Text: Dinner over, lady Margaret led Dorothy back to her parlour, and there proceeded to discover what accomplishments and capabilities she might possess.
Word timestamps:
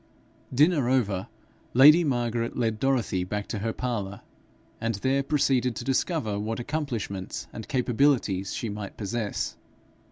Dinner 0.51 0.89
over, 0.89 1.27
lady 1.75 2.03
Margaret 2.03 2.57
led 2.57 2.79
Dorothy 2.79 3.23
back 3.23 3.45
to 3.49 3.59
her 3.59 3.71
parlour, 3.71 4.21
and 4.81 4.95
there 4.95 5.21
proceeded 5.21 5.75
to 5.75 5.83
discover 5.83 6.39
what 6.39 6.59
accomplishments 6.59 7.45
and 7.53 7.67
capabilities 7.67 8.51
she 8.51 8.67
might 8.67 8.97
possess. 8.97 9.57